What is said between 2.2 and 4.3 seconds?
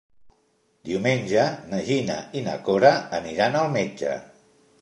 i na Cora aniran al metge.